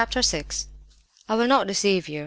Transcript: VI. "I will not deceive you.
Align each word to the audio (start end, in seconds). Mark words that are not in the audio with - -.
VI. 0.15 0.43
"I 1.29 1.35
will 1.35 1.45
not 1.45 1.67
deceive 1.67 2.09
you. 2.09 2.19